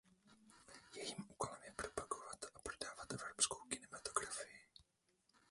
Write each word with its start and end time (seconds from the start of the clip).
Jejím 0.95 1.25
úkolem 1.29 1.61
je 1.65 1.71
propagovat 1.75 2.43
a 2.45 2.59
„prodávat“ 2.63 3.13
evropskou 3.13 3.57
kinematografii. 3.69 4.61